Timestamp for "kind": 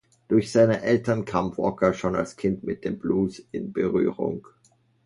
2.35-2.63